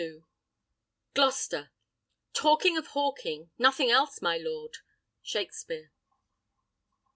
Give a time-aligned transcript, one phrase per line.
[1.13, 1.69] Gloucester.
[2.33, 4.77] Talking of hawking nothing else, my lord.
[5.21, 5.91] Shakspere.